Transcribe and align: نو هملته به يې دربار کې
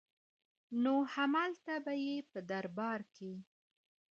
نو 0.83 0.93
هملته 1.13 1.73
به 1.85 1.93
يې 2.05 2.15
دربار 2.49 2.99
کې 3.15 3.31